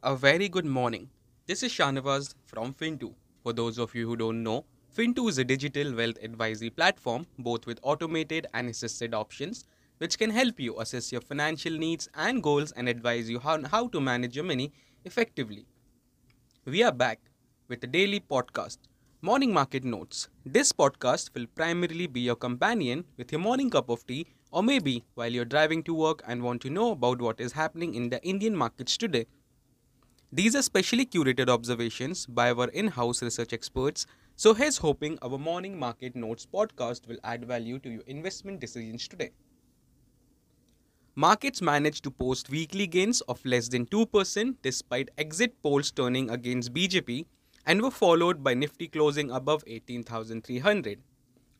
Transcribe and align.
A 0.00 0.14
very 0.14 0.48
good 0.48 0.64
morning. 0.64 1.10
This 1.48 1.64
is 1.64 1.72
Shanavaz 1.72 2.36
from 2.46 2.72
Fintoo. 2.72 3.14
For 3.42 3.52
those 3.52 3.78
of 3.78 3.96
you 3.96 4.06
who 4.06 4.14
don't 4.14 4.44
know, 4.44 4.64
Fintoo 4.96 5.28
is 5.28 5.38
a 5.38 5.44
digital 5.44 5.92
wealth 5.92 6.18
advisory 6.22 6.70
platform, 6.70 7.26
both 7.36 7.66
with 7.66 7.80
automated 7.82 8.46
and 8.54 8.68
assisted 8.68 9.12
options, 9.12 9.64
which 9.98 10.16
can 10.16 10.30
help 10.30 10.60
you 10.60 10.78
assess 10.78 11.10
your 11.10 11.20
financial 11.20 11.72
needs 11.72 12.08
and 12.14 12.44
goals 12.44 12.70
and 12.72 12.88
advise 12.88 13.28
you 13.28 13.40
on 13.40 13.64
how 13.64 13.88
to 13.88 14.00
manage 14.00 14.36
your 14.36 14.44
money 14.44 14.72
effectively. 15.04 15.66
We 16.64 16.84
are 16.84 16.92
back 16.92 17.18
with 17.66 17.82
a 17.82 17.88
daily 17.88 18.20
podcast, 18.20 18.78
Morning 19.20 19.52
Market 19.52 19.82
Notes. 19.82 20.28
This 20.46 20.70
podcast 20.70 21.34
will 21.34 21.46
primarily 21.56 22.06
be 22.06 22.20
your 22.20 22.36
companion 22.36 23.04
with 23.16 23.32
your 23.32 23.40
morning 23.40 23.68
cup 23.68 23.88
of 23.88 24.06
tea, 24.06 24.28
or 24.52 24.62
maybe 24.62 25.04
while 25.14 25.32
you're 25.32 25.44
driving 25.44 25.82
to 25.82 25.92
work 25.92 26.22
and 26.24 26.40
want 26.40 26.62
to 26.62 26.70
know 26.70 26.92
about 26.92 27.20
what 27.20 27.40
is 27.40 27.50
happening 27.50 27.96
in 27.96 28.10
the 28.10 28.22
Indian 28.22 28.54
markets 28.54 28.96
today. 28.96 29.26
These 30.30 30.54
are 30.56 30.62
specially 30.62 31.06
curated 31.06 31.48
observations 31.48 32.26
by 32.26 32.50
our 32.50 32.68
in 32.68 32.88
house 32.88 33.22
research 33.22 33.54
experts. 33.54 34.04
So, 34.36 34.52
here's 34.52 34.76
hoping 34.76 35.18
our 35.22 35.38
morning 35.38 35.78
market 35.78 36.14
notes 36.14 36.44
podcast 36.44 37.08
will 37.08 37.16
add 37.24 37.46
value 37.46 37.78
to 37.78 37.88
your 37.88 38.02
investment 38.06 38.60
decisions 38.60 39.08
today. 39.08 39.30
Markets 41.14 41.62
managed 41.62 42.04
to 42.04 42.10
post 42.10 42.50
weekly 42.50 42.86
gains 42.86 43.22
of 43.22 43.42
less 43.46 43.68
than 43.68 43.86
2% 43.86 44.56
despite 44.60 45.08
exit 45.16 45.62
polls 45.62 45.90
turning 45.90 46.28
against 46.28 46.74
BJP 46.74 47.24
and 47.64 47.80
were 47.80 47.90
followed 47.90 48.44
by 48.44 48.52
Nifty 48.52 48.86
closing 48.86 49.30
above 49.30 49.64
18,300. 49.66 51.00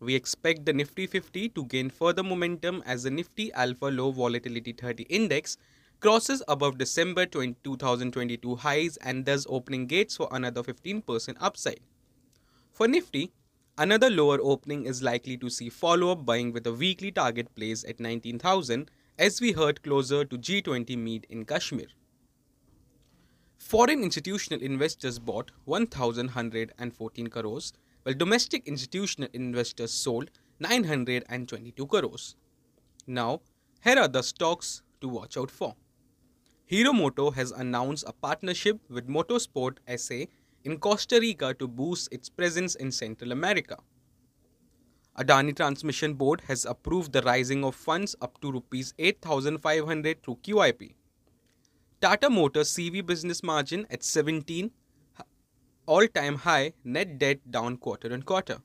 We 0.00 0.16
expect 0.16 0.66
the 0.66 0.72
Nifty 0.72 1.06
50 1.06 1.50
to 1.50 1.64
gain 1.66 1.88
further 1.88 2.24
momentum 2.24 2.82
as 2.84 3.04
the 3.04 3.12
Nifty 3.12 3.52
Alpha 3.52 3.86
Low 3.86 4.10
Volatility 4.10 4.72
30 4.72 5.04
Index 5.04 5.56
crosses 6.00 6.42
above 6.48 6.78
December 6.78 7.26
20, 7.26 7.56
2022 7.64 8.56
highs 8.56 8.96
and 8.98 9.24
thus 9.24 9.46
opening 9.48 9.86
gates 9.86 10.16
for 10.16 10.28
another 10.30 10.62
15% 10.62 11.36
upside. 11.40 11.80
For 12.72 12.86
Nifty, 12.86 13.32
another 13.78 14.10
lower 14.10 14.38
opening 14.40 14.84
is 14.86 15.02
likely 15.02 15.36
to 15.38 15.48
see 15.48 15.68
follow 15.68 16.12
up 16.12 16.26
buying 16.26 16.52
with 16.52 16.66
a 16.66 16.72
weekly 16.72 17.10
target 17.10 17.54
place 17.54 17.84
at 17.84 18.00
19,000 18.00 18.90
as 19.18 19.40
we 19.40 19.52
heard 19.52 19.82
closer 19.82 20.24
to 20.24 20.36
G20 20.38 20.96
meet 20.96 21.26
in 21.30 21.44
Kashmir. 21.44 21.86
Foreign 23.56 24.02
institutional 24.02 24.62
investors 24.62 25.18
bought 25.18 25.50
1,114 25.64 27.26
crores, 27.28 27.72
while 28.02 28.14
domestic 28.14 28.68
institutional 28.68 29.30
investors 29.32 29.92
sold 29.92 30.30
922 30.60 31.86
crores. 31.86 32.36
Now, 33.06 33.40
here 33.82 33.98
are 33.98 34.08
the 34.08 34.22
stocks 34.22 34.82
to 35.00 35.08
watch 35.08 35.36
out 35.36 35.50
for. 35.50 35.74
Hero 36.68 36.92
Moto 36.92 37.30
has 37.30 37.52
announced 37.52 38.02
a 38.08 38.12
partnership 38.12 38.80
with 38.90 39.06
Motorsport 39.06 39.76
SA 39.96 40.24
in 40.64 40.78
Costa 40.78 41.20
Rica 41.20 41.54
to 41.54 41.68
boost 41.68 42.12
its 42.12 42.28
presence 42.28 42.74
in 42.74 42.90
Central 42.90 43.30
America. 43.30 43.76
Adani 45.16 45.54
Transmission 45.54 46.14
Board 46.14 46.42
has 46.48 46.64
approved 46.64 47.12
the 47.12 47.22
rising 47.22 47.64
of 47.64 47.76
funds 47.76 48.16
up 48.20 48.40
to 48.40 48.50
rupees 48.50 48.94
8500 48.98 50.24
through 50.24 50.38
QIP. 50.42 50.96
Tata 52.00 52.28
Motors 52.28 52.72
CV 52.72 53.06
business 53.06 53.44
margin 53.44 53.86
at 53.88 54.02
17 54.02 54.72
all-time 55.86 56.34
high, 56.34 56.72
net 56.82 57.16
debt 57.16 57.48
down 57.48 57.76
quarter 57.76 58.12
on 58.12 58.22
quarter. 58.22 58.58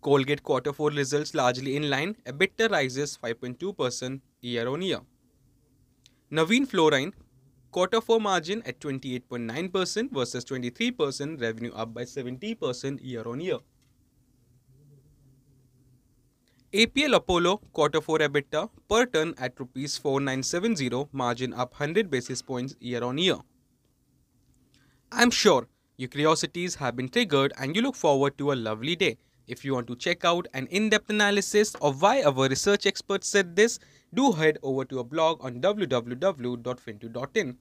Colgate 0.00 0.42
quarter 0.42 0.72
4 0.72 0.88
results 0.92 1.34
largely 1.34 1.76
in 1.76 1.90
line, 1.90 2.16
EBITDA 2.24 2.70
rises 2.70 3.18
5.2% 3.22 4.22
year 4.40 4.66
on 4.68 4.80
year. 4.80 5.00
Navin 6.30 6.66
Fluorine 6.66 7.12
quarter 7.70 8.00
4 8.00 8.20
margin 8.20 8.62
at 8.64 8.80
28.9% 8.80 10.12
versus 10.12 10.44
23%, 10.44 11.40
revenue 11.40 11.72
up 11.74 11.92
by 11.92 12.02
70% 12.02 12.98
year 13.02 13.26
on 13.26 13.40
year. 13.40 13.58
APL 16.72 17.14
Apollo 17.14 17.58
quarter 17.72 18.00
4 18.00 18.18
EBITDA 18.20 18.68
per 18.88 19.06
ton 19.06 19.34
at 19.38 19.58
rupees 19.60 19.98
4970, 19.98 21.08
margin 21.12 21.52
up 21.52 21.72
100 21.72 22.10
basis 22.10 22.42
points 22.42 22.74
year 22.80 23.04
on 23.04 23.18
year. 23.18 23.36
I'm 25.12 25.30
sure 25.30 25.68
your 25.96 26.08
curiosities 26.08 26.76
have 26.76 26.96
been 26.96 27.08
triggered 27.08 27.52
and 27.58 27.76
you 27.76 27.82
look 27.82 27.94
forward 27.94 28.36
to 28.38 28.50
a 28.52 28.54
lovely 28.54 28.96
day. 28.96 29.18
If 29.46 29.64
you 29.64 29.74
want 29.74 29.86
to 29.88 29.96
check 29.96 30.24
out 30.24 30.46
an 30.54 30.66
in 30.68 30.88
depth 30.88 31.10
analysis 31.10 31.74
of 31.82 32.00
why 32.00 32.22
our 32.22 32.48
research 32.48 32.86
experts 32.86 33.28
said 33.28 33.56
this, 33.56 33.78
do 34.12 34.32
head 34.32 34.58
over 34.62 34.84
to 34.86 34.98
our 34.98 35.04
blog 35.04 35.44
on 35.44 35.60
www.fintoo.in. 35.60 37.58